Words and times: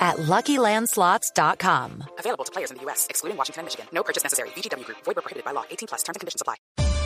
at 0.00 0.16
LuckyLandSlots.com. 0.16 2.04
Available 2.18 2.44
to 2.44 2.52
players 2.52 2.70
in 2.70 2.78
the 2.78 2.82
U.S., 2.84 3.06
excluding 3.10 3.36
Washington 3.36 3.60
and 3.60 3.66
Michigan. 3.66 3.86
No 3.92 4.02
purchase 4.02 4.22
necessary. 4.24 4.48
VGW 4.56 4.84
Group. 4.84 4.98
Void 5.04 5.16
prohibited 5.16 5.44
by 5.44 5.52
law. 5.52 5.64
18 5.70 5.88
plus. 5.88 6.02
Terms 6.02 6.16
and 6.16 6.20
conditions 6.20 6.40
apply. 6.40 6.56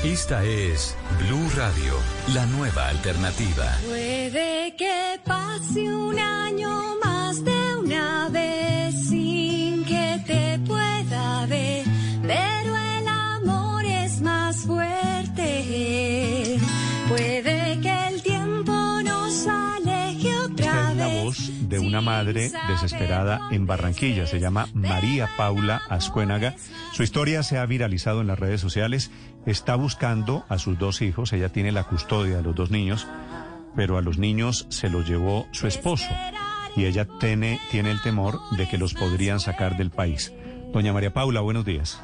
Esta 0.04 0.44
es 0.44 0.94
Blue 1.18 1.48
Radio, 1.57 1.94
la 2.34 2.44
nueva 2.44 2.89
alternativa. 2.89 3.79
Puede 3.86 4.76
que 4.76 5.18
pase 5.25 5.94
un 5.94 6.18
año 6.18 6.96
más 7.03 7.43
de 7.43 7.76
una 7.76 8.29
vez 8.30 8.73
de 21.68 21.79
una 21.79 22.00
madre 22.00 22.50
desesperada 22.68 23.48
en 23.50 23.66
Barranquilla. 23.66 24.26
Se 24.26 24.40
llama 24.40 24.68
María 24.75 25.29
Paula 25.36 25.82
Ascuénaga. 25.88 26.54
Su 26.92 27.02
historia 27.02 27.42
se 27.42 27.58
ha 27.58 27.66
viralizado 27.66 28.20
en 28.20 28.26
las 28.26 28.38
redes 28.38 28.61
sociales. 28.61 29.11
Está 29.46 29.76
buscando 29.76 30.44
a 30.48 30.58
sus 30.58 30.78
dos 30.78 31.02
hijos. 31.02 31.32
Ella 31.32 31.50
tiene 31.50 31.72
la 31.72 31.84
custodia 31.84 32.39
de 32.39 32.42
los 32.42 32.55
dos 32.55 32.70
niños, 32.70 33.06
pero 33.77 33.98
a 33.98 34.03
los 34.03 34.19
niños 34.19 34.67
se 34.69 34.89
los 34.89 35.09
llevó 35.09 35.47
su 35.53 35.67
esposo. 35.67 36.09
Y 36.77 36.86
ella 36.86 37.06
tiene, 37.20 37.61
tiene 37.70 37.91
el 37.91 38.03
temor 38.03 38.41
de 38.56 38.69
que 38.69 38.78
los 38.78 38.94
podrían 38.94 39.41
sacar 39.41 39.77
del 39.77 39.91
país. 39.91 40.33
Doña 40.72 40.92
María 40.92 41.12
Paula, 41.12 41.41
buenos 41.41 41.64
días. 41.64 42.00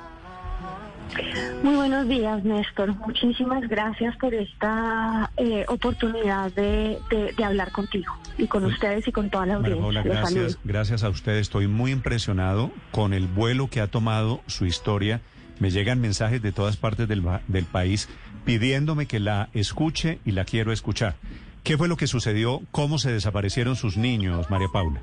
Muy 1.62 1.74
buenos 1.76 2.08
días, 2.08 2.42
Néstor. 2.44 2.94
Muchísimas 3.06 3.68
gracias 3.68 4.16
por 4.16 4.32
esta 4.34 5.30
eh, 5.36 5.64
oportunidad 5.68 6.50
de, 6.52 6.98
de- 7.10 7.32
de 7.36 7.44
hablar 7.44 7.70
contigo 7.72 8.12
y 8.38 8.46
con 8.46 8.64
ustedes 8.64 9.06
y 9.06 9.12
con 9.12 9.28
toda 9.30 9.46
la 9.46 9.54
audiencia. 9.56 9.82
Saludo. 10.02 10.14
gracias, 10.42 10.58
gracias 10.64 11.04
a 11.04 11.08
usted. 11.10 11.36
Estoy 11.36 11.66
muy 11.68 11.90
impresionado 11.92 12.70
con 12.92 13.12
el 13.12 13.26
vuelo 13.26 13.68
que 13.68 13.80
ha 13.80 13.86
tomado 13.88 14.40
su 14.46 14.66
historia. 14.66 15.20
Me 15.58 15.70
llegan 15.70 16.00
mensajes 16.00 16.40
de 16.40 16.52
todas 16.52 16.76
partes 16.76 17.06
del, 17.08 17.22
del 17.48 17.64
país 17.66 18.08
pidiéndome 18.44 19.06
que 19.06 19.20
la 19.20 19.50
escuche 19.52 20.18
y 20.24 20.32
la 20.32 20.44
quiero 20.44 20.72
escuchar. 20.72 21.16
¿Qué 21.62 21.76
fue 21.76 21.88
lo 21.88 21.98
que 21.98 22.06
sucedió? 22.06 22.62
¿Cómo 22.70 22.98
se 22.98 23.12
desaparecieron 23.12 23.76
sus 23.76 23.98
niños, 23.98 24.48
María 24.48 24.68
Paula? 24.72 25.02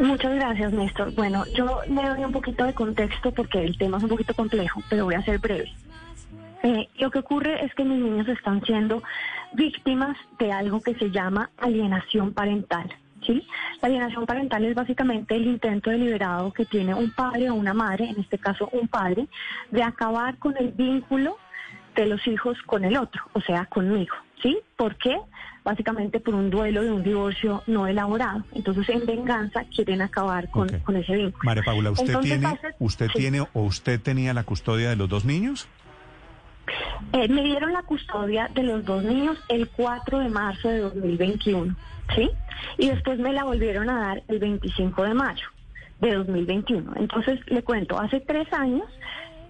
Muchas 0.00 0.34
gracias, 0.34 0.72
Néstor. 0.72 1.12
Bueno, 1.14 1.44
yo 1.54 1.80
le 1.88 2.08
doy 2.08 2.24
un 2.24 2.32
poquito 2.32 2.64
de 2.64 2.72
contexto 2.72 3.32
porque 3.32 3.64
el 3.64 3.76
tema 3.76 3.98
es 3.98 4.04
un 4.04 4.08
poquito 4.08 4.32
complejo, 4.32 4.80
pero 4.88 5.04
voy 5.04 5.16
a 5.16 5.22
ser 5.22 5.38
breve. 5.40 5.72
Eh, 6.62 6.88
lo 6.98 7.10
que 7.10 7.18
ocurre 7.18 7.64
es 7.64 7.74
que 7.74 7.84
mis 7.84 8.00
niños 8.00 8.28
están 8.28 8.62
siendo 8.62 9.02
víctimas 9.52 10.16
de 10.38 10.52
algo 10.52 10.80
que 10.80 10.94
se 10.94 11.10
llama 11.10 11.50
alienación 11.58 12.32
parental. 12.32 12.94
¿sí? 13.26 13.44
La 13.82 13.88
alienación 13.88 14.24
parental 14.24 14.64
es 14.64 14.74
básicamente 14.74 15.34
el 15.34 15.46
intento 15.46 15.90
deliberado 15.90 16.52
que 16.52 16.64
tiene 16.64 16.94
un 16.94 17.10
padre 17.10 17.50
o 17.50 17.54
una 17.54 17.74
madre, 17.74 18.08
en 18.08 18.20
este 18.20 18.38
caso 18.38 18.68
un 18.72 18.86
padre, 18.88 19.26
de 19.70 19.82
acabar 19.82 20.38
con 20.38 20.56
el 20.58 20.68
vínculo 20.68 21.36
de 22.02 22.06
los 22.06 22.26
hijos 22.26 22.56
con 22.66 22.84
el 22.84 22.96
otro, 22.96 23.22
o 23.32 23.40
sea, 23.40 23.66
conmigo. 23.66 24.14
¿Sí? 24.42 24.56
¿Por 24.76 24.96
qué? 24.96 25.16
Básicamente 25.64 26.20
por 26.20 26.34
un 26.34 26.48
duelo 26.48 26.82
de 26.82 26.92
un 26.92 27.02
divorcio 27.02 27.62
no 27.66 27.88
elaborado. 27.88 28.44
Entonces, 28.54 28.88
en 28.88 29.04
venganza, 29.04 29.64
quieren 29.74 30.00
acabar 30.00 30.48
con, 30.50 30.68
ese 30.70 31.16
vínculo. 31.16 31.42
María 31.42 31.64
Paula, 31.64 31.90
¿usted 31.90 32.06
Entonces, 32.06 32.30
tiene, 32.38 32.46
hace- 32.46 32.74
usted 32.78 33.06
sí. 33.08 33.18
tiene 33.18 33.40
o 33.40 33.62
usted 33.62 34.00
tenía 34.00 34.32
la 34.32 34.44
custodia 34.44 34.90
de 34.90 34.96
los 34.96 35.08
dos 35.08 35.24
niños? 35.24 35.68
Eh, 37.12 37.28
me 37.28 37.42
dieron 37.42 37.72
la 37.72 37.82
custodia 37.82 38.48
de 38.54 38.62
los 38.62 38.84
dos 38.84 39.02
niños 39.02 39.36
el 39.48 39.68
4 39.68 40.20
de 40.20 40.28
marzo 40.28 40.68
de 40.68 40.78
2021, 40.78 41.74
¿sí? 42.14 42.30
Y 42.76 42.90
después 42.90 43.18
me 43.18 43.32
la 43.32 43.44
volvieron 43.44 43.90
a 43.90 43.98
dar 44.00 44.22
el 44.28 44.38
25 44.38 45.02
de 45.02 45.14
mayo 45.14 45.46
de 46.00 46.14
2021. 46.14 46.92
Entonces, 46.96 47.40
le 47.46 47.62
cuento, 47.62 47.98
hace 47.98 48.20
tres 48.20 48.52
años 48.52 48.84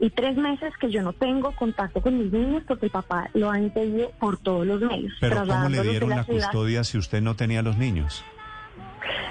y 0.01 0.11
tres 0.11 0.37
meses 0.37 0.73
que 0.81 0.91
yo 0.91 1.03
no 1.03 1.13
tengo 1.13 1.53
contacto 1.53 2.01
con 2.01 2.19
mis 2.19 2.33
niños 2.33 2.63
porque 2.67 2.87
el 2.87 2.93
papá 2.93 3.31
lo 3.35 3.51
ha 3.51 3.59
impedido 3.59 4.11
por 4.21 4.39
todos 4.39 4.67
los 4.67 4.81
medios. 4.81 5.13
Pero 5.21 5.47
¿cómo 5.47 5.69
le 5.69 5.83
dieron 5.83 6.11
la 6.11 6.25
custodia 6.25 6.85
si 6.85 6.99
usted 6.99 7.21
no 7.21 7.35
tenía 7.37 7.63
los 7.63 7.77
niños? 7.77 8.25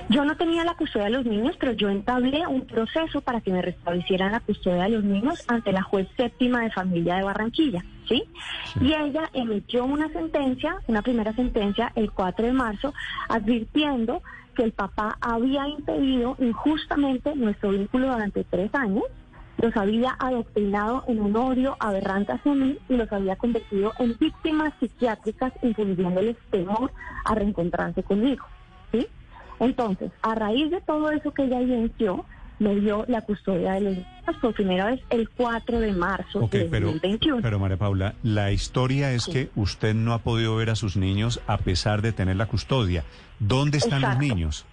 Yo 0.10 0.24
no 0.24 0.38
tenía 0.38 0.64
la 0.64 0.76
custodia 0.76 1.06
de 1.06 1.12
los 1.12 1.26
niños, 1.26 1.56
pero 1.60 1.74
yo 1.74 1.90
entablé 1.90 2.48
un 2.48 2.66
proceso 2.66 3.20
para 3.20 3.42
que 3.42 3.52
me 3.52 3.62
restablecieran 3.62 4.32
la 4.32 4.40
custodia 4.40 4.84
de 4.84 4.90
los 4.90 5.04
niños 5.04 5.44
ante 5.50 5.74
la 5.74 5.82
juez 5.82 6.08
séptima 6.16 6.62
de 6.62 6.72
familia 6.72 7.18
de 7.18 7.24
Barranquilla, 7.24 7.84
¿sí? 8.08 8.24
Y 8.80 8.94
ella 8.94 9.30
emitió 9.34 9.84
una 9.84 10.08
sentencia, 10.10 10.78
una 10.88 11.02
primera 11.02 11.34
sentencia, 11.34 11.92
el 11.96 12.12
4 12.12 12.46
de 12.46 12.54
marzo, 12.54 12.94
advirtiendo 13.28 14.22
que 14.56 14.64
el 14.64 14.72
papá 14.72 15.18
había 15.20 15.68
impedido 15.68 16.38
injustamente 16.40 17.36
nuestro 17.36 17.72
vínculo 17.72 18.08
durante 18.12 18.46
tres 18.46 18.74
años, 18.74 19.04
los 19.58 19.76
había 19.76 20.16
adoctrinado 20.20 21.04
en 21.08 21.20
un 21.20 21.36
odio 21.36 21.76
aberrante 21.80 22.32
hacia 22.34 22.54
mí 22.54 22.78
y 22.90 22.96
los 22.96 23.12
había 23.12 23.36
convertido 23.36 23.92
en 24.00 24.16
víctimas 24.20 24.74
psiquiátricas, 24.80 25.52
infundiéndoles 25.64 26.36
temor 26.52 26.92
a 27.26 27.34
reencontrarse 27.36 28.04
conmigo, 28.04 28.46
¿sí? 28.92 29.08
Entonces, 29.60 30.12
a 30.22 30.36
raíz 30.36 30.70
de 30.70 30.82
todo 30.82 31.10
eso 31.12 31.32
que 31.32 31.46
ella 31.46 31.60
evidenció, 31.60 32.26
me 32.60 32.76
dio 32.76 33.06
la 33.08 33.22
custodia 33.22 33.74
de 33.74 33.82
los 33.82 33.94
niños 33.96 34.36
por 34.42 34.54
primera 34.54 34.86
vez 34.88 35.00
el 35.12 35.30
4 35.30 35.80
de 35.80 35.92
marzo 35.94 36.40
Ok, 36.40 36.52
de 36.54 36.66
pero, 36.66 36.88
2021. 36.88 37.42
pero 37.44 37.60
María 37.60 37.78
Paula, 37.78 38.14
la 38.24 38.52
historia 38.52 39.12
es 39.12 39.24
Sí. 39.24 39.32
que 39.32 39.50
usted 39.56 39.94
no 39.94 40.14
ha 40.14 40.20
podido 40.20 40.56
ver 40.56 40.70
a 40.72 40.76
sus 40.76 40.98
niños 40.98 41.40
a 41.48 41.58
pesar 41.58 42.02
de 42.02 42.14
tener 42.14 42.36
la 42.36 42.48
custodia. 42.48 43.04
¿Dónde 43.40 43.78
están 43.78 44.02
los 44.02 44.18
niños? 44.18 44.66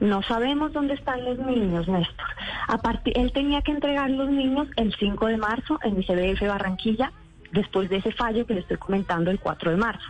No 0.00 0.22
sabemos 0.22 0.72
dónde 0.72 0.94
están 0.94 1.24
los 1.24 1.38
niños, 1.40 1.86
Néstor. 1.88 2.26
A 2.70 2.78
partir, 2.78 3.18
él 3.18 3.32
tenía 3.32 3.62
que 3.62 3.72
entregar 3.72 4.08
los 4.10 4.30
niños 4.30 4.68
el 4.76 4.94
5 4.94 5.26
de 5.26 5.36
marzo 5.38 5.80
en 5.82 5.96
el 5.96 6.06
CBF 6.06 6.46
Barranquilla, 6.46 7.10
después 7.50 7.90
de 7.90 7.96
ese 7.96 8.12
fallo 8.12 8.46
que 8.46 8.54
le 8.54 8.60
estoy 8.60 8.76
comentando 8.76 9.32
el 9.32 9.40
4 9.40 9.72
de 9.72 9.76
marzo. 9.76 10.06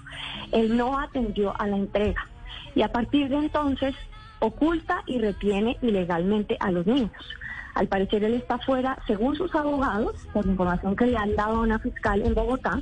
Él 0.53 0.77
no 0.77 0.99
atendió 0.99 1.59
a 1.59 1.67
la 1.67 1.79
entrega 1.79 2.27
y 2.75 2.83
a 2.83 2.93
partir 2.93 3.31
de 3.31 3.39
entonces 3.39 3.95
oculta 4.41 5.03
y 5.07 5.19
retiene 5.19 5.79
ilegalmente 5.81 6.59
a 6.61 6.71
los 6.71 6.87
niños. 6.87 7.11
Al 7.75 7.89
parecer 7.89 8.25
él 8.25 8.35
está 8.35 8.59
fuera, 8.59 8.99
según 9.07 9.37
sus 9.37 9.55
abogados, 9.55 10.29
por 10.35 10.45
información 10.45 10.95
que 10.97 11.07
le 11.07 11.17
han 11.17 11.35
dado 11.37 11.57
a 11.57 11.61
una 11.61 11.79
fiscal 11.79 12.21
en 12.21 12.35
Bogotá, 12.35 12.79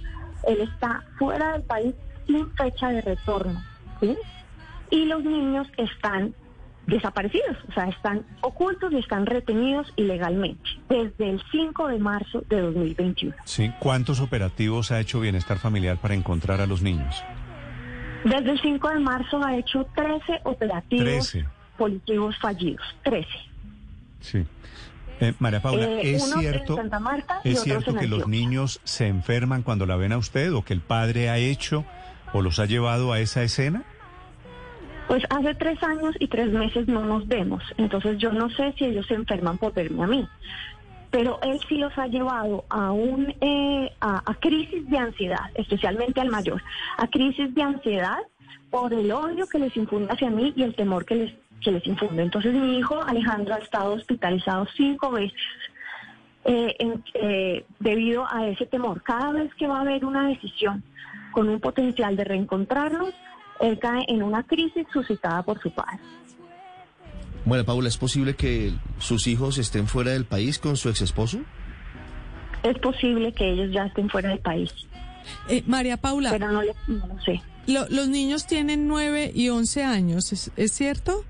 él 0.49 0.61
está 0.61 1.05
fuera 1.21 1.53
del 1.53 1.63
país 1.63 1.95
sin 2.27 2.51
fecha 2.57 2.89
de 2.89 3.03
retorno. 3.03 3.63
y 4.91 5.05
los 5.05 5.23
niños 5.23 5.69
están 5.77 6.35
desaparecidos, 6.89 7.57
o 7.69 7.73
sea, 7.73 7.85
están 7.85 8.25
ocultos 8.41 8.93
y 8.93 8.97
están 8.97 9.27
retenidos 9.27 9.87
ilegalmente 9.97 10.69
desde 10.89 11.31
el 11.31 11.43
5 11.53 11.89
de 11.89 11.99
marzo 11.99 12.43
de 12.49 12.61
2021. 12.63 13.35
Sí. 13.45 13.71
¿Cuántos 13.79 14.21
operativos 14.21 14.91
ha 14.91 14.99
hecho 14.99 15.21
Bienestar 15.21 15.59
Familiar 15.59 15.99
para 15.99 16.15
encontrar 16.15 16.61
a 16.61 16.67
los 16.67 16.83
niños? 16.83 17.23
Desde 18.25 18.51
el 18.53 18.61
5 18.61 18.89
de 18.89 18.99
marzo 19.01 19.45
ha 19.45 19.57
hecho 19.57 19.87
13 19.95 20.41
operativos 20.45 21.31
13. 21.31 21.45
policivos 21.77 22.37
fallidos, 22.39 22.85
13. 23.05 23.29
Sí. 24.21 24.45
Eh, 25.21 25.35
María 25.39 25.61
Paula, 25.61 25.85
Eh, 25.85 26.15
¿es 26.15 26.33
cierto, 26.33 26.79
Marta 27.01 27.41
¿es 27.45 27.61
cierto 27.63 27.95
que 27.95 28.07
los 28.07 28.29
niños 28.29 28.81
se 28.85 29.09
enferman 29.09 29.63
cuando 29.63 29.85
la 29.85 29.97
ven 29.97 30.13
a 30.13 30.19
usted 30.19 30.53
o 30.55 30.63
que 30.65 30.73
el 30.73 30.81
padre 30.81 31.29
ha 31.29 31.39
hecho 31.39 31.85
o 32.33 32.41
los 32.41 32.59
ha 32.59 32.67
llevado 32.67 33.13
a 33.13 33.21
esa 33.21 33.43
escena? 33.43 33.85
Pues 35.09 35.25
hace 35.31 35.55
tres 35.55 35.83
años 35.83 36.15
y 36.21 36.29
tres 36.29 36.53
meses 36.53 36.87
no 36.87 37.05
nos 37.05 37.27
vemos, 37.27 37.63
entonces 37.79 38.19
yo 38.19 38.31
no 38.31 38.51
sé 38.51 38.75
si 38.79 38.85
ellos 38.85 39.07
se 39.07 39.15
enferman 39.15 39.59
por 39.59 39.75
verme 39.75 40.05
a 40.05 40.07
mí. 40.07 40.29
Pero 41.11 41.41
él 41.43 41.59
sí 41.67 41.79
los 41.79 41.97
ha 41.99 42.07
llevado 42.07 42.67
a 42.69 42.93
un 42.93 43.35
eh, 43.41 43.91
a, 44.01 44.23
a 44.31 44.35
crisis 44.35 44.89
de 44.89 44.99
ansiedad, 44.99 45.51
especialmente 45.55 46.21
al 46.21 46.29
mayor, 46.29 46.63
a 46.99 47.09
crisis 47.09 47.55
de 47.55 47.63
ansiedad 47.63 48.19
por 48.71 48.93
el 48.93 49.11
odio 49.11 49.49
que 49.49 49.59
les 49.59 49.75
infunde 49.77 50.13
hacia 50.13 50.29
mí 50.29 50.53
y 50.55 50.63
el 50.63 50.75
temor 50.75 51.07
que 51.07 51.15
les 51.15 51.35
que 51.61 51.73
les 51.73 51.87
infunde. 51.87 52.23
Entonces 52.23 52.55
mi 52.55 52.79
hijo 52.79 53.03
Alejandro 53.03 53.55
ha 53.55 53.59
estado 53.59 53.95
hospitalizado 53.95 54.67
cinco 54.77 55.11
veces 55.11 55.41
eh, 56.45 56.77
eh, 57.15 57.65
debido 57.81 58.27
a 58.31 58.47
ese 58.49 58.67
temor. 58.67 59.03
Cada 59.03 59.33
vez 59.33 59.53
que 59.55 59.67
va 59.67 59.79
a 59.79 59.81
haber 59.81 60.05
una 60.05 60.29
decisión 60.29 60.83
con 61.33 61.49
un 61.49 61.61
potencial 61.61 62.17
de 62.17 62.25
reencontrarnos, 62.25 63.13
él 63.61 63.79
cae 63.79 64.05
en 64.09 64.23
una 64.23 64.43
crisis 64.43 64.87
suscitada 64.93 65.43
por 65.43 65.61
su 65.61 65.71
padre. 65.71 65.99
Bueno, 67.45 67.65
Paula, 67.65 67.89
¿es 67.89 67.97
posible 67.97 68.35
que 68.35 68.73
sus 68.99 69.27
hijos 69.27 69.59
estén 69.59 69.87
fuera 69.87 70.13
del 70.13 70.25
país 70.25 70.59
con 70.59 70.77
su 70.77 70.89
ex 70.89 71.03
esposo? 71.03 71.41
es 72.63 72.79
posible 72.79 73.33
que 73.33 73.51
ellos 73.51 73.71
ya 73.73 73.87
estén 73.87 74.09
fuera 74.09 74.31
del 74.31 74.41
país. 74.41 74.71
Eh, 75.49 75.63
María 75.67 75.97
Paula, 75.97 76.31
pero 76.31 76.51
no, 76.51 76.63
lo 76.63 76.75
sé. 77.25 77.43
los 77.67 78.09
niños 78.09 78.47
tienen 78.47 78.89
9 78.89 79.33
y 79.35 79.49
11 79.51 79.85
años, 79.85 80.33
¿es, 80.33 80.51
¿es 80.57 80.73
cierto? 80.73 81.25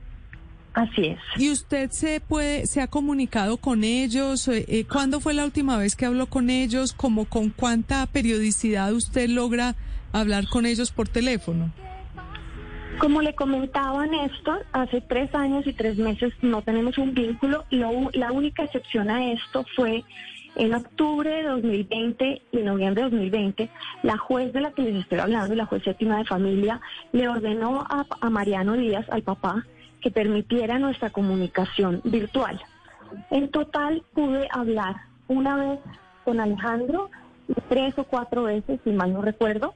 Así 0.74 1.06
es. 1.06 1.18
¿Y 1.36 1.50
usted 1.50 1.90
se 1.90 2.20
puede, 2.20 2.66
se 2.66 2.80
ha 2.80 2.86
comunicado 2.86 3.56
con 3.56 3.82
ellos? 3.82 4.46
Eh, 4.46 4.64
eh, 4.68 4.84
¿Cuándo 4.84 5.18
fue 5.18 5.34
la 5.34 5.44
última 5.44 5.76
vez 5.76 5.96
que 5.96 6.06
habló 6.06 6.26
con 6.26 6.50
ellos? 6.50 6.92
¿Cómo 6.92 7.24
con 7.24 7.50
cuánta 7.50 8.06
periodicidad 8.06 8.92
usted 8.92 9.28
logra 9.28 9.74
hablar 10.12 10.48
con 10.48 10.66
ellos 10.66 10.92
por 10.92 11.08
teléfono? 11.08 11.72
Como 12.98 13.22
le 13.22 13.34
comentaba 13.34 14.06
Néstor, 14.06 14.66
hace 14.72 15.00
tres 15.00 15.32
años 15.34 15.66
y 15.66 15.72
tres 15.72 15.98
meses 15.98 16.32
no 16.42 16.62
tenemos 16.62 16.98
un 16.98 17.14
vínculo. 17.14 17.64
la 17.70 18.32
única 18.32 18.64
excepción 18.64 19.08
a 19.08 19.32
esto 19.32 19.64
fue 19.76 20.04
en 20.56 20.74
octubre 20.74 21.30
de 21.30 21.44
2020 21.44 22.42
y 22.50 22.56
noviembre 22.58 23.04
de 23.04 23.10
2020, 23.10 23.70
la 24.02 24.16
juez 24.16 24.52
de 24.52 24.60
la 24.60 24.72
que 24.72 24.82
les 24.82 24.96
estoy 24.96 25.20
hablando, 25.20 25.54
la 25.54 25.66
juez 25.66 25.84
séptima 25.84 26.18
de 26.18 26.24
familia, 26.24 26.80
le 27.12 27.28
ordenó 27.28 27.86
a 27.88 28.30
Mariano 28.30 28.72
Díaz, 28.72 29.06
al 29.10 29.22
papá, 29.22 29.64
que 30.00 30.10
permitiera 30.10 30.78
nuestra 30.80 31.10
comunicación 31.10 32.00
virtual. 32.04 32.60
En 33.30 33.48
total 33.50 34.02
pude 34.12 34.48
hablar 34.50 34.96
una 35.28 35.56
vez 35.56 35.78
con 36.24 36.40
Alejandro 36.40 37.10
y 37.46 37.54
tres 37.68 37.96
o 37.98 38.04
cuatro 38.04 38.44
veces, 38.44 38.80
si 38.82 38.90
mal 38.90 39.12
no 39.12 39.22
recuerdo, 39.22 39.74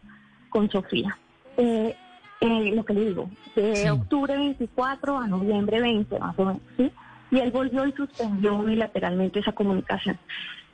con 0.51 0.71
Sofía. 0.71 1.17
Eh, 1.57 1.95
eh, 2.43 2.73
lo 2.75 2.85
que 2.85 2.95
le 2.95 3.07
digo, 3.07 3.31
de 3.55 3.91
octubre 3.91 4.37
24 4.37 5.17
a 5.17 5.29
noviembre 5.29 5.81
20, 5.81 6.19
más 6.19 6.37
o 6.39 6.45
menos, 6.45 6.63
¿sí? 6.77 6.91
Y 7.31 7.39
él 7.39 7.53
volvió 7.53 7.87
y 7.87 7.93
suspendió 7.93 8.57
unilateralmente 8.57 9.39
esa 9.39 9.53
comunicación. 9.53 10.19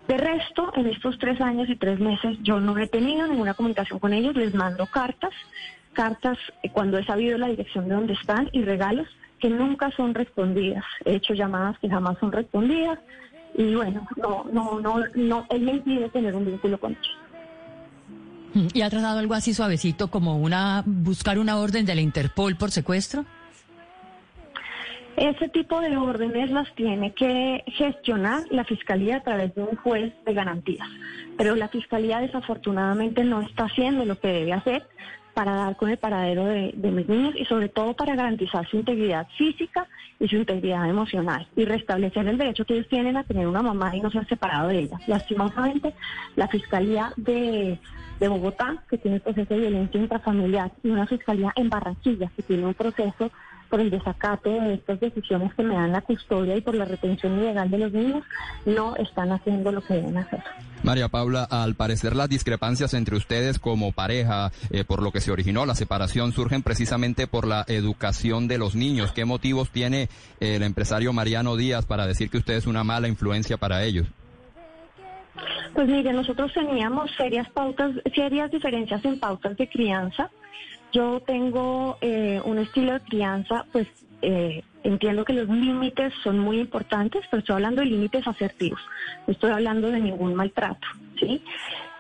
De 0.09 0.17
resto, 0.17 0.73
en 0.75 0.87
estos 0.87 1.19
tres 1.19 1.39
años 1.43 1.69
y 1.69 1.77
tres 1.77 2.01
meses, 2.01 2.39
yo 2.43 2.59
no 2.59 2.77
he 2.79 2.87
tenido 2.87 3.27
ninguna 3.27 3.53
comunicación 3.53 3.99
con 3.99 4.15
ellos, 4.15 4.35
les 4.35 4.55
mando 4.55 4.87
cartas, 4.87 5.35
cartas 5.93 6.39
eh, 6.63 6.71
cuando 6.73 6.97
he 6.97 7.05
sabido 7.05 7.37
la 7.37 7.49
dirección 7.49 7.87
de 7.87 7.95
dónde 7.95 8.15
están 8.15 8.49
y 8.53 8.63
regalos 8.63 9.07
que 9.39 9.51
nunca 9.51 9.91
son 9.91 10.15
respondidas. 10.15 10.85
He 11.05 11.17
hecho 11.17 11.35
llamadas 11.35 11.79
que 11.81 11.91
jamás 11.91 12.17
son 12.19 12.33
respondidas 12.33 12.99
y 13.55 13.75
bueno, 13.75 14.09
no, 14.17 14.47
no, 14.51 14.81
no, 14.81 15.05
no, 15.15 15.47
él 15.51 15.63
me 15.63 15.73
impide 15.73 16.09
tener 16.09 16.35
un 16.35 16.47
vínculo 16.47 16.79
con 16.79 16.93
ellos. 16.93 17.19
¿Y 18.55 18.83
ha 18.83 18.91
tratado 18.91 19.19
algo 19.19 19.35
así 19.35 19.55
suavecito 19.55 20.09
como 20.09 20.39
una 20.39 20.83
buscar 20.87 21.39
una 21.39 21.59
orden 21.59 21.85
de 21.85 21.95
la 21.95 22.01
Interpol 22.01 22.57
por 22.57 22.71
secuestro? 22.71 23.25
Ese 25.17 25.49
tipo 25.49 25.81
de 25.81 25.97
órdenes 25.97 26.51
las 26.51 26.73
tiene 26.77 27.13
que 27.13 27.65
gestionar 27.67 28.45
la 28.51 28.65
Fiscalía 28.65 29.17
a 29.17 29.23
través 29.23 29.53
de 29.55 29.63
un 29.63 29.77
juez 29.77 30.13
de 30.25 30.33
garantías. 30.33 30.89
Pero 31.37 31.57
la 31.57 31.69
Fiscalía 31.69 32.21
desafortunadamente 32.21 33.25
no 33.25 33.41
está 33.41 33.65
haciendo 33.65 34.05
lo 34.05 34.19
que 34.21 34.29
debe 34.29 34.53
hacer 34.53 34.87
para 35.39 35.55
dar 35.55 35.77
con 35.77 35.89
el 35.89 35.99
paradero 35.99 36.47
de, 36.47 36.73
mis 36.91 37.09
niños 37.09 37.33
y 37.37 37.45
sobre 37.45 37.69
todo 37.69 37.95
para 37.95 38.17
garantizar 38.17 38.69
su 38.69 38.79
integridad 38.79 39.25
física 39.37 39.87
y 40.19 40.27
su 40.27 40.35
integridad 40.35 40.91
emocional 40.91 41.47
y 41.55 41.65
restablecer 41.65 42.27
el 42.27 42.37
derecho 42.37 42.65
que 42.65 42.75
ellos 42.75 42.89
tienen 42.89 43.17
a 43.17 43.23
tener 43.23 43.47
una 43.47 43.63
mamá 43.63 43.95
y 43.95 44.01
no 44.01 44.11
ser 44.11 44.27
separado 44.27 44.67
de 44.67 44.81
ella. 44.81 44.99
Lastimosamente, 45.07 45.95
la 46.35 46.49
Fiscalía 46.49 47.13
de, 47.17 47.79
de 48.19 48.29
Bogotá, 48.29 48.83
que 48.91 48.99
tiene 48.99 49.19
el 49.19 49.23
proceso 49.23 49.55
de 49.55 49.61
violencia 49.61 50.01
intrafamiliar, 50.01 50.73
y 50.83 50.89
una 50.89 51.07
Fiscalía 51.07 51.53
en 51.55 51.71
Barranquilla, 51.71 52.33
que 52.35 52.43
tiene 52.43 52.67
un 52.67 52.75
proceso 52.75 53.31
por 53.69 53.81
el 53.81 53.91
desacato 53.91 54.51
de 54.51 54.75
estas 54.75 55.01
decisiones 55.01 55.53
que 55.55 55.63
me 55.63 55.75
dan 55.75 55.93
la 55.93 56.01
custodia 56.01 56.57
y 56.57 56.61
por 56.61 56.75
la 56.75 56.85
retención 56.85 57.39
ilegal 57.39 57.71
de 57.71 57.79
los 57.79 57.93
niños, 57.93 58.25
no 58.67 58.97
están 58.97 59.33
haciendo 59.33 59.73
lo 59.73 59.81
que 59.83 59.95
deben 59.95 60.17
hacer. 60.17 60.43
María 60.83 61.09
Paula, 61.09 61.45
al 61.45 61.75
parecer 61.75 62.15
las 62.15 62.29
discrepancias 62.29 62.95
entre 62.95 63.17
ustedes 63.17 63.59
como 63.59 63.93
pareja, 63.93 64.53
eh, 64.71 64.85
por 64.85 65.03
lo 65.03 65.11
que 65.11 65.21
se 65.21 65.33
originó 65.33 65.67
la 65.67 65.75
separación, 65.75 66.33
surgen 66.33 66.63
precisamente 66.63 67.27
por 67.27 67.47
la 67.47 67.65
educación 67.67 68.49
de 68.49 68.59
los 68.59 68.75
niños. 68.75 69.13
¿Qué 69.13 69.25
motivos 69.25 69.71
tiene 69.71 70.09
eh, 70.41 70.57
el 70.57 70.63
empresario 70.63 71.13
Mariano 71.13 71.57
Díaz 71.57 71.85
para 71.85 72.07
decir 72.07 72.31
que 72.31 72.39
usted 72.39 72.55
es 72.55 72.67
una 72.67 72.85
mala 72.85 73.09
influencia 73.09 73.57
para 73.57 73.85
ellos? 73.85 74.07
Pues 75.75 75.89
mire, 75.89 76.13
nosotros 76.13 76.53
teníamos 76.53 77.11
serias 77.17 77.49
pautas, 77.51 77.93
serias 78.15 78.51
diferencias 78.51 79.05
en 79.05 79.19
pautas 79.21 79.57
de 79.57 79.69
crianza. 79.69 80.31
Yo 80.93 81.21
tengo 81.21 81.99
eh, 82.01 82.41
un 82.45 82.59
estilo 82.59 82.95
de 82.95 83.01
crianza, 83.01 83.67
pues 83.73 83.87
eh, 84.23 84.63
entiendo 84.83 85.25
que 85.25 85.33
los 85.33 85.49
límites 85.49 86.13
son 86.23 86.39
muy 86.39 86.61
importantes, 86.61 87.25
pero 87.31 87.41
estoy 87.41 87.55
hablando 87.55 87.83
de 87.83 87.89
límites 87.89 88.27
asertivos. 88.27 88.81
No 89.27 89.33
estoy 89.33 89.51
hablando 89.51 89.91
de 89.91 90.01
ningún 90.01 90.35
maltrato, 90.35 90.87
¿sí? 91.19 91.43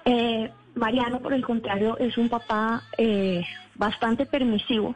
Eh, 0.04 0.50
Mariano, 0.74 1.20
por 1.20 1.34
el 1.34 1.44
contrario, 1.44 1.98
es 1.98 2.16
un 2.16 2.28
papá 2.28 2.82
bastante 3.74 4.26
permisivo 4.26 4.94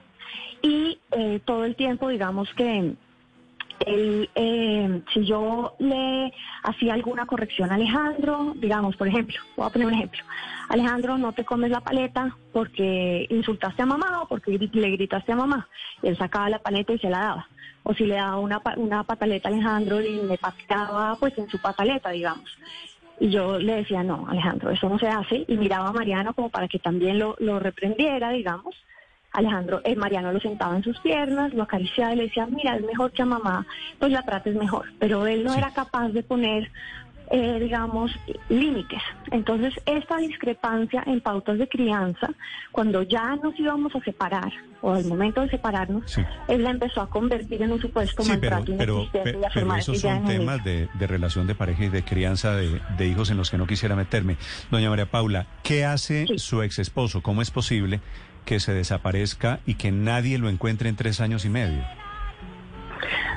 y 0.63 0.99
todo 1.45 1.65
el 1.65 1.75
tiempo, 1.75 2.09
digamos 2.09 2.53
que 2.55 2.95
él, 3.87 4.31
eh, 4.35 5.03
si 5.13 5.25
yo 5.25 5.75
le 5.79 6.33
hacía 6.63 6.95
alguna 6.95 7.27
corrección 7.27 7.71
a 7.71 7.75
Alejandro, 7.75 8.55
digamos, 8.57 8.97
por 8.97 9.09
ejemplo, 9.09 9.37
voy 9.57 9.67
a 9.67 9.71
poner 9.71 9.89
un 9.89 9.95
ejemplo, 9.95 10.23
Alejandro, 10.69 11.19
no 11.19 11.33
te 11.33 11.45
comes 11.45 11.71
la 11.71 11.81
paleta 11.81 12.37
porque 12.53 13.27
insultaste 13.29 13.83
a 13.83 13.87
mamá 13.87 14.23
o 14.23 14.29
porque 14.29 14.59
le 14.59 14.91
gritaste 14.91 15.33
a 15.33 15.37
mamá. 15.37 15.69
él 16.03 16.17
sacaba 16.17 16.49
la 16.49 16.61
paleta 16.61 16.93
y 16.93 16.99
se 16.99 17.11
la 17.11 17.19
daba. 17.19 17.49
O 17.83 17.95
si 17.95 18.07
le 18.07 18.15
daba 18.15 18.39
una, 18.39 18.63
una 18.77 19.05
pataleta 19.05 19.49
a 19.49 19.53
Alejandro 19.53 20.01
y 20.01 20.23
le 20.23 20.39
pateaba 20.39 21.17
pues 21.21 21.37
en 21.37 21.49
su 21.49 21.61
pataleta, 21.61 22.11
digamos. 22.11 22.57
Y 23.21 23.29
yo 23.29 23.59
le 23.59 23.77
decía, 23.77 24.03
no, 24.03 24.27
Alejandro, 24.29 24.71
eso 24.71 24.89
no 24.89 24.99
se 24.99 25.09
hace. 25.09 25.45
Y 25.47 25.57
miraba 25.57 25.89
a 25.89 25.93
Mariano 25.93 26.33
como 26.33 26.49
para 26.49 26.69
que 26.69 26.79
también 26.79 27.19
lo, 27.19 27.37
lo 27.39 27.59
reprendiera, 27.59 28.31
digamos. 28.31 28.75
Alejandro, 29.33 29.81
eh, 29.85 29.97
Mariano 29.97 30.33
lo 30.33 30.41
sentaba 30.41 30.77
en 30.77 30.83
sus 30.83 30.99
piernas, 31.01 31.55
lo 31.55 31.63
acariciaba 31.63 32.13
y 32.13 32.17
le 32.17 32.23
decía, 32.25 32.47
mira, 32.47 32.77
es 32.77 32.83
mejor 32.83 33.13
que 33.13 33.23
a 33.23 33.27
mamá, 33.27 33.67
pues 33.99 34.13
la 34.13 34.23
trates 34.23 34.55
mejor. 34.55 34.87
Pero 34.99 35.27
él 35.27 35.45
no 35.45 35.55
era 35.55 35.71
capaz 35.71 36.11
de 36.11 36.23
poner, 36.23 36.71
eh, 37.31 37.59
digamos, 37.59 38.11
límites. 38.51 39.01
Entonces, 39.31 39.73
esta 39.87 40.19
discrepancia 40.19 41.03
en 41.07 41.23
pautas 41.23 41.59
de 41.59 41.67
crianza, 41.67 42.29
cuando 42.73 43.03
ya 43.03 43.37
nos 43.37 43.59
íbamos 43.59 43.95
a 43.97 44.01
separar, 44.01 44.53
o 44.83 44.93
al 44.93 45.05
momento 45.07 45.41
de 45.41 45.49
separarnos, 45.49 46.19
él 46.49 46.63
la 46.63 46.71
empezó 46.71 47.01
a 47.01 47.09
convertir 47.09 47.63
en 47.63 47.73
un 47.73 47.81
supuesto 47.81 48.25
maltrato 48.25 48.75
pero, 48.77 49.07
pero, 49.13 49.41
pero 49.55 49.75
esos 49.77 50.01
son 50.01 50.25
temas 50.25 50.63
de, 50.65 50.89
relación 50.99 51.47
de 51.47 51.55
pareja 51.55 51.85
y 51.85 51.89
de 51.89 52.03
crianza 52.03 52.55
de, 52.55 52.81
de, 52.99 53.07
hijos 53.07 53.31
en 53.31 53.37
los 53.39 53.51
que 53.51 53.57
no 53.57 53.67
quisiera 53.67 53.97
meterme. 53.97 54.37
Doña 54.71 54.91
María 54.91 55.07
Paula, 55.07 55.47
¿qué 55.63 55.85
hace 55.87 56.27
su 56.37 56.63
ex 56.63 56.81
esposo? 56.81 57.23
¿Cómo 57.23 57.41
es 57.41 57.51
posible 57.51 58.01
que 58.45 58.61
se 58.61 58.73
desaparezca 58.73 59.61
y 59.67 59.75
que 59.75 59.91
nadie 59.91 60.39
lo 60.39 60.49
encuentre 60.49 60.89
en 60.89 60.97
tres 60.97 61.21
años 61.21 61.45
y 61.45 61.49
medio? 61.49 61.83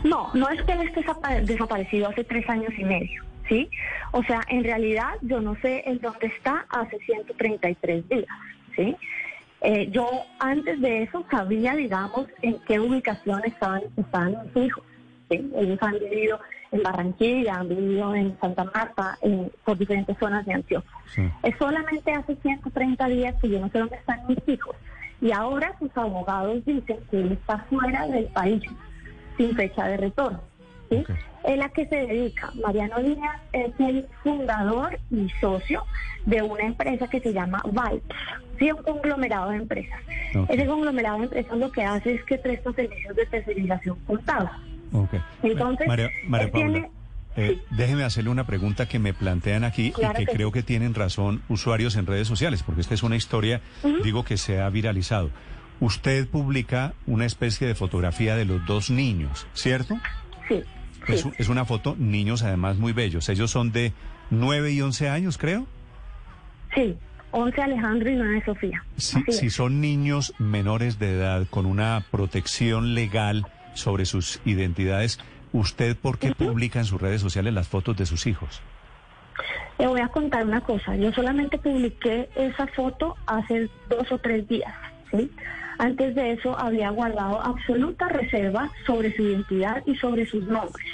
No, 0.03 0.29
no 0.33 0.49
es 0.49 0.61
que 0.63 0.73
él 0.73 0.81
esté 0.81 1.03
desaparecido 1.43 2.09
hace 2.09 2.23
tres 2.23 2.47
años 2.49 2.71
y 2.77 2.83
medio, 2.83 3.23
¿sí? 3.49 3.69
O 4.11 4.23
sea, 4.23 4.41
en 4.49 4.63
realidad 4.63 5.13
yo 5.21 5.41
no 5.41 5.55
sé 5.61 5.83
en 5.85 5.99
dónde 5.99 6.27
está 6.27 6.65
hace 6.69 6.97
133 6.99 8.07
días, 8.07 8.27
¿sí? 8.75 8.95
Eh, 9.61 9.89
yo 9.91 10.07
antes 10.39 10.79
de 10.79 11.03
eso 11.03 11.25
sabía, 11.31 11.75
digamos, 11.75 12.27
en 12.43 12.59
qué 12.67 12.79
ubicación 12.79 13.41
estaban, 13.45 13.81
estaban 13.97 14.37
mis 14.53 14.65
hijos, 14.65 14.83
¿sí? 15.29 15.51
Ellos 15.55 15.79
han 15.81 15.97
vivido 15.97 16.39
en 16.71 16.83
Barranquilla, 16.83 17.55
han 17.55 17.69
vivido 17.69 18.13
en 18.13 18.37
Santa 18.39 18.65
Marta, 18.65 19.17
en, 19.21 19.51
por 19.63 19.77
diferentes 19.77 20.15
zonas 20.19 20.45
de 20.45 20.53
Antioquia. 20.53 20.91
Es 21.41 21.55
solamente 21.57 22.11
hace 22.11 22.35
130 22.35 23.07
días 23.07 23.35
que 23.41 23.49
yo 23.49 23.59
no 23.59 23.69
sé 23.69 23.79
dónde 23.79 23.95
están 23.95 24.27
mis 24.27 24.37
hijos. 24.47 24.75
Y 25.25 25.31
ahora 25.31 25.73
sus 25.79 25.89
abogados 25.97 26.63
dicen 26.65 26.99
que 27.09 27.19
él 27.19 27.31
está 27.31 27.57
fuera 27.67 28.05
del 28.05 28.25
país, 28.25 28.61
sin 29.35 29.55
fecha 29.55 29.87
de 29.87 29.97
retorno. 29.97 30.39
¿sí? 30.91 31.03
¿En 31.45 31.63
a 31.63 31.69
qué 31.69 31.87
se 31.87 31.95
dedica? 31.95 32.51
Mariano 32.63 32.99
Díaz 32.99 33.41
es 33.51 33.71
el 33.79 34.07
fundador 34.21 34.99
y 35.09 35.27
socio 35.41 35.83
de 36.27 36.43
una 36.43 36.65
empresa 36.65 37.07
que 37.07 37.19
se 37.21 37.33
llama 37.33 37.59
Vibes, 37.65 38.03
sí, 38.59 38.71
un 38.71 38.83
conglomerado 38.83 39.49
de 39.49 39.57
empresas. 39.57 39.99
Ese 40.47 40.67
conglomerado 40.67 41.17
de 41.17 41.23
empresas 41.23 41.57
lo 41.57 41.71
que 41.71 41.83
hace 41.83 42.13
es 42.13 42.23
que 42.25 42.37
presta 42.37 42.71
servicios 42.73 43.15
de 43.15 43.25
tercerización 43.25 43.97
contable. 44.05 44.51
Entonces, 45.41 45.87
María, 45.87 46.51
Paula, 46.51 46.87
eh, 47.37 47.61
déjeme 47.69 48.03
hacerle 48.03 48.29
una 48.29 48.45
pregunta 48.45 48.87
que 48.87 48.99
me 48.99 49.13
plantean 49.13 49.63
aquí 49.63 49.87
y 49.87 50.15
que, 50.15 50.25
creo 50.25 50.51
que 50.51 50.63
tienen 50.63 50.93
razón 50.93 51.41
usuarios 51.49 51.95
en 51.97 52.05
redes 52.05 52.27
sociales, 52.27 52.63
porque 52.63 52.81
esta 52.81 52.93
es 52.93 53.03
una 53.03 53.15
historia, 53.17 53.61
digo, 54.03 54.23
que 54.23 54.37
se 54.37 54.61
ha 54.61 54.69
viralizado. 54.69 55.31
Usted 55.81 56.27
publica 56.27 56.93
una 57.05 57.25
especie 57.25 57.67
de 57.67 57.75
fotografía 57.75 58.35
de 58.37 58.45
los 58.45 58.65
dos 58.65 58.89
niños, 58.89 59.45
¿cierto? 59.53 59.99
Sí. 60.47 60.63
Es, 61.07 61.49
una 61.49 61.65
foto, 61.65 61.95
niños 61.99 62.41
además 62.41 62.77
muy 62.77 62.93
bellos. 62.93 63.29
Ellos 63.29 63.51
son 63.51 63.71
de 63.71 63.93
9 64.31 64.71
y 64.71 64.81
11 64.81 65.09
años, 65.09 65.37
creo. 65.37 65.67
Sí, 66.73 66.97
11 67.31 67.61
Alejandro 67.61 68.09
y 68.09 68.15
9 68.15 68.43
Sofía. 68.45 68.83
si 68.97 69.49
son 69.49 69.81
niños 69.81 70.33
menores 70.39 70.97
de 70.99 71.11
edad 71.11 71.45
con 71.49 71.65
una 71.65 72.05
protección 72.09 72.95
legal 72.95 73.45
sobre 73.73 74.05
sus 74.05 74.39
identidades, 74.45 75.19
¿usted 75.55 75.95
por 75.95 76.17
qué 76.17 76.33
publica 76.33 76.79
en 76.79 76.85
sus 76.85 77.01
redes 77.01 77.21
sociales 77.21 77.53
las 77.53 77.67
fotos 77.67 77.95
de 77.97 78.05
sus 78.05 78.27
hijos? 78.27 78.61
Le 79.77 79.87
voy 79.87 80.01
a 80.01 80.07
contar 80.09 80.45
una 80.45 80.61
cosa. 80.61 80.95
Yo 80.95 81.11
solamente 81.11 81.57
publiqué 81.57 82.29
esa 82.35 82.67
foto 82.67 83.15
hace 83.25 83.69
dos 83.89 84.11
o 84.11 84.17
tres 84.17 84.47
días. 84.47 84.73
¿sí? 85.11 85.31
Antes 85.77 86.15
de 86.15 86.33
eso 86.33 86.57
había 86.57 86.89
guardado 86.89 87.41
absoluta 87.41 88.07
reserva 88.07 88.69
sobre 88.85 89.15
su 89.15 89.23
identidad 89.23 89.83
y 89.85 89.95
sobre 89.95 90.25
sus 90.25 90.45
nombres. 90.45 90.87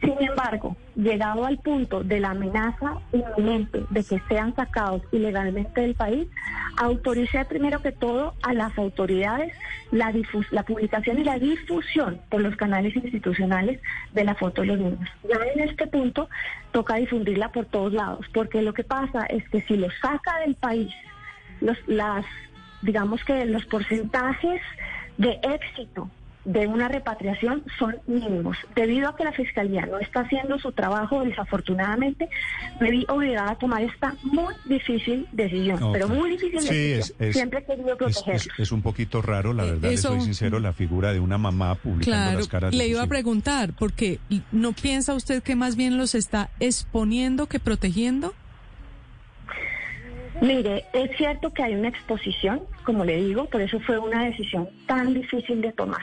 Sin 0.00 0.14
embargo, 0.20 0.76
llegado 0.94 1.46
al 1.46 1.58
punto 1.58 2.04
de 2.04 2.20
la 2.20 2.30
amenaza 2.30 2.98
inminente 3.12 3.82
de 3.90 4.04
que 4.04 4.20
sean 4.28 4.54
sacados 4.54 5.02
ilegalmente 5.10 5.80
del 5.80 5.94
país, 5.94 6.28
autoricé 6.76 7.44
primero 7.46 7.80
que 7.80 7.92
todo 7.92 8.34
a 8.42 8.52
las 8.52 8.76
autoridades 8.76 9.52
la, 9.90 10.12
la 10.50 10.62
publicación 10.64 11.18
y 11.18 11.24
la 11.24 11.38
difusión 11.38 12.20
por 12.28 12.40
los 12.40 12.56
canales 12.56 12.94
institucionales 12.96 13.80
de 14.12 14.24
la 14.24 14.34
foto 14.34 14.62
de 14.62 14.68
los 14.68 14.78
niños. 14.78 15.08
Ya 15.28 15.38
en 15.54 15.68
este 15.68 15.86
punto 15.86 16.28
toca 16.72 16.96
difundirla 16.96 17.52
por 17.52 17.66
todos 17.66 17.92
lados, 17.92 18.26
porque 18.32 18.62
lo 18.62 18.74
que 18.74 18.84
pasa 18.84 19.26
es 19.26 19.48
que 19.48 19.62
si 19.62 19.76
lo 19.76 19.88
saca 20.02 20.38
del 20.40 20.54
país, 20.54 20.92
los, 21.60 21.76
las, 21.86 22.24
digamos 22.82 23.24
que 23.24 23.44
los 23.46 23.64
porcentajes 23.66 24.60
de 25.18 25.38
éxito 25.42 26.10
de 26.46 26.66
una 26.68 26.88
repatriación 26.88 27.64
son 27.78 27.96
mínimos. 28.06 28.56
Debido 28.74 29.08
a 29.08 29.16
que 29.16 29.24
la 29.24 29.32
Fiscalía 29.32 29.84
no 29.84 29.98
está 29.98 30.20
haciendo 30.20 30.58
su 30.58 30.70
trabajo, 30.72 31.24
desafortunadamente, 31.24 32.28
me 32.80 32.90
vi 32.92 33.04
obligada 33.08 33.50
a 33.50 33.54
tomar 33.56 33.82
esta 33.82 34.14
muy 34.22 34.54
difícil 34.64 35.26
decisión, 35.32 35.92
pero 35.92 36.08
muy 36.08 36.30
difícil 36.30 36.60
decisión. 36.60 37.32
Siempre 37.32 37.58
he 37.58 37.64
querido 37.64 37.96
protegerlos. 37.96 38.48
Es, 38.58 38.72
un 38.72 38.80
poquito 38.80 39.22
raro, 39.22 39.52
la 39.52 39.64
verdad, 39.64 39.90
le 39.90 39.96
soy 39.96 40.20
sincero, 40.20 40.60
la 40.60 40.72
figura 40.72 41.12
de 41.12 41.18
una 41.18 41.36
mamá 41.36 41.74
publicando 41.74 42.38
las 42.38 42.48
caras. 42.48 42.74
Le 42.74 42.86
iba 42.86 43.02
a 43.02 43.06
preguntar, 43.08 43.72
porque 43.76 44.20
¿no 44.52 44.72
piensa 44.72 45.14
usted 45.14 45.42
que 45.42 45.56
más 45.56 45.74
bien 45.74 45.98
los 45.98 46.14
está 46.14 46.50
exponiendo 46.60 47.46
que 47.46 47.58
protegiendo? 47.58 48.34
Mire, 50.40 50.84
es 50.92 51.16
cierto 51.16 51.52
que 51.52 51.62
hay 51.62 51.74
una 51.74 51.88
exposición, 51.88 52.60
como 52.84 53.04
le 53.04 53.16
digo, 53.16 53.46
por 53.46 53.62
eso 53.62 53.80
fue 53.80 53.98
una 53.98 54.24
decisión 54.24 54.68
tan 54.86 55.14
difícil 55.14 55.60
de 55.60 55.72
tomar. 55.72 56.02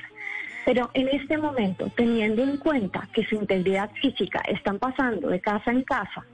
Pero 0.66 0.90
en 0.94 1.10
este 1.10 1.38
momento, 1.38 1.92
teniendo 1.96 2.42
en 2.44 2.58
cuenta 2.58 3.08
que 3.14 3.26
su 3.26 3.36
integridad 3.36 3.92
física 4.02 4.42
están 4.48 4.80
pasando 4.80 5.30
de 5.30 5.42
casa 5.42 5.72
en 5.72 5.84
casa 5.84 6.26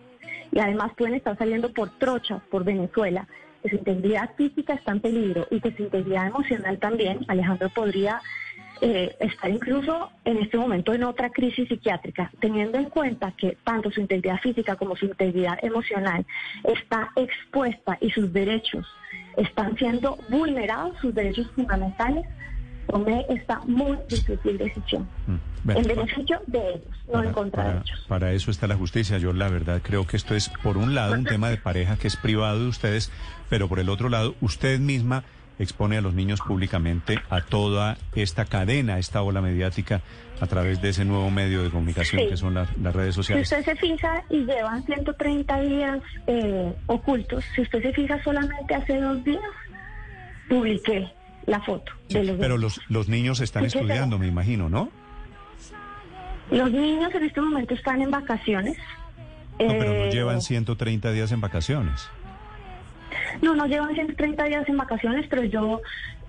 y 0.51 0.59
además 0.59 0.91
pueden 0.97 1.15
estar 1.15 1.37
saliendo 1.37 1.71
por 1.73 1.89
trochas 1.97 2.41
por 2.49 2.63
Venezuela, 2.63 3.27
que 3.61 3.69
su 3.69 3.75
integridad 3.75 4.35
física 4.35 4.73
está 4.73 4.91
en 4.93 5.01
peligro 5.01 5.47
y 5.49 5.59
que 5.59 5.71
su 5.75 5.83
integridad 5.83 6.27
emocional 6.27 6.77
también, 6.79 7.25
Alejandro 7.27 7.69
podría 7.69 8.21
eh, 8.81 9.13
estar 9.19 9.49
incluso 9.49 10.09
en 10.23 10.37
este 10.37 10.57
momento 10.57 10.93
en 10.93 11.03
otra 11.03 11.29
crisis 11.29 11.67
psiquiátrica, 11.67 12.31
teniendo 12.39 12.77
en 12.77 12.85
cuenta 12.85 13.33
que 13.35 13.57
tanto 13.65 13.91
su 13.91 13.99
integridad 13.99 14.39
física 14.39 14.77
como 14.77 14.95
su 14.95 15.05
integridad 15.05 15.59
emocional 15.61 16.25
está 16.63 17.09
expuesta 17.17 17.97
y 17.99 18.09
sus 18.11 18.31
derechos 18.31 18.87
están 19.35 19.75
siendo 19.77 20.17
vulnerados, 20.29 20.97
sus 20.99 21.13
derechos 21.13 21.51
fundamentales, 21.51 22.25
tomé 22.89 23.25
esta 23.29 23.59
muy 23.65 23.97
difícil 24.09 24.57
decisión. 24.57 25.07
Mm, 25.27 25.71
en 25.71 25.83
beneficio 25.83 26.41
de 26.47 26.69
ellos, 26.69 27.05
no 27.13 27.23
en 27.23 27.31
contra 27.31 27.63
de 27.63 27.77
ellos. 27.77 28.05
Para 28.07 28.31
eso 28.31 28.51
está 28.51 28.67
la 28.67 28.75
justicia. 28.75 29.17
Yo 29.17 29.33
la 29.33 29.49
verdad 29.49 29.81
creo 29.83 30.07
que 30.07 30.17
esto 30.17 30.35
es, 30.35 30.49
por 30.63 30.77
un 30.77 30.95
lado, 30.95 31.13
un 31.13 31.25
tema 31.25 31.49
de 31.49 31.57
pareja 31.57 31.97
que 31.97 32.07
es 32.07 32.17
privado 32.17 32.59
de 32.59 32.67
ustedes, 32.67 33.11
pero 33.49 33.67
por 33.67 33.79
el 33.79 33.89
otro 33.89 34.09
lado, 34.09 34.35
usted 34.41 34.79
misma 34.79 35.23
expone 35.59 35.97
a 35.97 36.01
los 36.01 36.13
niños 36.13 36.39
públicamente 36.39 37.19
a 37.29 37.41
toda 37.41 37.97
esta 38.15 38.45
cadena, 38.45 38.97
esta 38.97 39.21
ola 39.21 39.41
mediática 39.41 40.01
a 40.39 40.47
través 40.47 40.81
de 40.81 40.89
ese 40.89 41.03
nuevo 41.03 41.29
medio 41.29 41.63
de 41.63 41.69
comunicación 41.69 42.29
que 42.29 42.37
son 42.37 42.53
las, 42.53 42.69
redes 42.81 43.13
sociales. 43.13 43.49
Si 43.49 43.55
usted 43.55 43.73
se 43.73 43.77
fija 43.77 44.23
y 44.29 44.45
llevan 44.45 44.81
130 44.83 45.59
días 45.59 45.99
eh, 46.27 46.73
ocultos, 46.87 47.43
si 47.53 47.61
usted 47.61 47.81
se 47.81 47.91
fija 47.91 48.23
solamente 48.23 48.73
hace 48.73 49.01
dos 49.01 49.21
días, 49.25 49.43
publiqué 50.47 51.11
la 51.49 51.59
foto. 51.61 51.91
de 52.09 52.23
los 52.23 52.37
pero 52.37 52.57
los, 52.57 52.79
los 52.89 53.09
niños 53.09 53.41
están 53.41 53.65
estudiando, 53.65 54.17
me 54.19 54.27
imagino, 54.27 54.69
¿no? 54.69 54.89
Los 56.51 56.71
niños 56.71 57.13
en 57.13 57.23
este 57.23 57.41
momento 57.41 57.73
están 57.73 58.01
en 58.01 58.11
vacaciones. 58.11 58.77
No, 59.59 59.67
pero 59.67 59.93
no 59.93 60.05
eh, 60.05 60.11
llevan 60.11 60.41
130 60.41 61.11
días 61.11 61.31
en 61.31 61.41
vacaciones. 61.41 62.07
No, 63.41 63.55
no 63.55 63.65
llevan 63.65 63.93
130 63.93 64.43
días 64.45 64.69
en 64.69 64.77
vacaciones, 64.77 65.25
pero 65.29 65.43
yo 65.43 65.81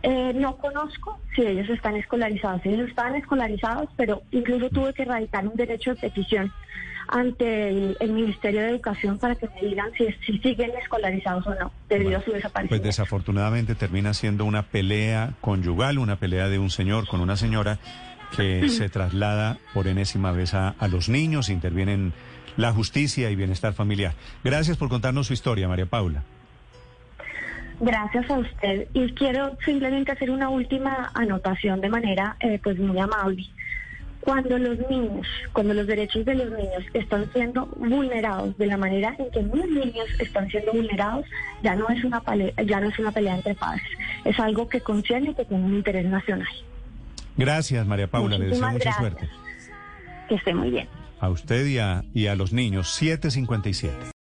eh, 0.03 0.33
no 0.35 0.57
conozco 0.57 1.21
si 1.35 1.43
ellos 1.43 1.69
están 1.69 1.97
escolarizados. 1.97 2.65
Ellos 2.65 2.89
están 2.89 3.15
escolarizados, 3.15 3.89
pero 3.97 4.23
incluso 4.31 4.69
tuve 4.71 4.93
que 4.95 5.05
radicar 5.05 5.47
un 5.47 5.57
derecho 5.57 5.95
de 5.95 6.00
petición 6.00 6.53
ante 7.11 7.69
el, 7.69 8.12
Ministerio 8.12 8.62
de 8.62 8.71
Educación 8.71 9.19
para 9.19 9.35
que 9.35 9.49
me 9.49 9.69
digan 9.69 9.90
si, 9.97 10.07
si 10.26 10.38
siguen 10.38 10.71
escolarizados 10.81 11.47
o 11.47 11.55
no, 11.55 11.73
debido 11.88 12.19
a 12.19 12.23
su 12.23 12.33
desaparición. 12.33 12.69
Pues 12.69 12.83
desafortunadamente 12.83 13.75
termina 13.75 14.14
siendo 14.14 14.45
una 14.45 14.62
pelea 14.62 15.35
conyugal, 15.40 15.99
una 15.99 16.17
pelea 16.17 16.49
de 16.49 16.59
un 16.59 16.71
señor 16.71 17.07
con 17.09 17.21
una 17.21 17.37
señora 17.37 17.79
que 18.37 18.69
se 18.71 18.88
traslada 18.88 19.59
por 19.75 19.88
enésima 19.88 20.33
vez 20.33 20.55
a, 20.55 20.71
a 20.71 20.88
los 20.88 21.09
niños, 21.09 21.49
intervienen 21.49 22.12
la 22.57 22.73
justicia 22.73 23.31
y 23.31 23.37
bienestar 23.37 23.73
familiar. 23.73 24.12
Gracias 24.45 24.76
por 24.76 24.88
contarnos 24.88 25.26
su 25.26 25.33
historia, 25.33 25.69
María 25.69 25.87
Paula. 25.87 26.23
Gracias 27.81 28.31
a 28.31 28.38
usted. 28.38 28.88
Y 28.93 29.12
quiero 29.14 29.57
simplemente 29.64 30.12
hacer 30.12 30.31
una 30.31 30.50
última 30.50 31.11
anotación 31.14 31.81
de 31.81 31.88
manera 31.88 32.37
eh, 32.40 32.61
pues 32.62 32.79
muy 32.79 32.99
amable. 32.99 33.47
Cuando 34.21 34.59
los 34.59 34.79
niños, 34.91 35.27
cuando 35.53 35.75
los 35.75 35.87
derechos 35.87 36.25
de 36.25 36.35
los 36.35 36.50
niños 36.50 36.85
están 36.93 37.31
siendo 37.33 37.67
vulnerados 37.77 38.57
de 38.59 38.67
la 38.67 38.77
manera 38.77 39.17
en 39.19 39.31
que 39.31 39.43
mis 39.43 39.67
niños 39.71 40.07
están 40.19 40.49
siendo 40.49 40.73
vulnerados, 40.73 41.25
ya 41.62 41.75
no 41.75 41.89
es 41.89 42.05
una 42.05 42.21
pelea, 42.21 42.53
ya 42.67 42.81
no 42.81 42.89
es 42.89 42.99
una 42.99 43.12
pelea 43.12 43.37
entre 43.37 43.55
padres. 43.55 43.83
Es 44.25 44.39
algo 44.39 44.69
que 44.69 44.81
concierne 44.81 45.31
y 45.31 45.35
que 45.35 45.45
tiene 45.45 45.65
un 45.65 45.75
interés 45.75 46.05
nacional. 46.05 46.49
Gracias, 47.37 47.87
María 47.87 48.09
Paula. 48.09 48.37
Le 48.37 48.47
deseo 48.47 48.71
mucha 48.71 48.93
suerte. 48.93 49.29
Que 50.29 50.35
esté 50.35 50.55
muy 50.55 50.71
bien. 50.71 50.89
A 51.19 51.31
usted 51.31 51.67
y 51.67 51.79
a, 51.79 52.05
y 52.12 52.27
a 52.27 52.35
los 52.35 52.53
niños. 52.53 52.91
757. 52.91 54.20